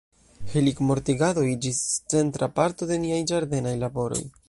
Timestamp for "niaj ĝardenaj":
3.07-3.77